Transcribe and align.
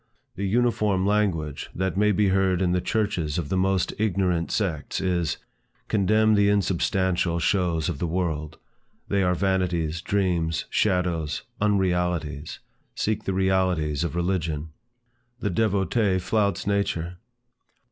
The 0.35 0.47
uniform 0.47 1.05
language 1.05 1.69
that 1.75 1.95
may 1.95 2.11
be 2.11 2.29
heard 2.29 2.59
in 2.59 2.71
the 2.71 2.81
churches 2.81 3.37
of 3.37 3.49
the 3.49 3.55
most 3.55 3.93
ignorant 3.99 4.49
sects, 4.49 4.99
is, 4.99 5.37
"Contemn 5.89 6.33
the 6.33 6.49
unsubstantial 6.49 7.37
shows 7.37 7.87
of 7.87 7.99
the 7.99 8.07
world; 8.07 8.57
they 9.09 9.21
are 9.21 9.35
vanities, 9.35 10.01
dreams, 10.01 10.65
shadows, 10.71 11.43
unrealities; 11.61 12.57
seek 12.95 13.25
the 13.25 13.33
realities 13.35 14.03
of 14.03 14.15
religion." 14.15 14.69
The 15.39 15.51
devotee 15.51 16.17
flouts 16.17 16.65
nature. 16.65 17.17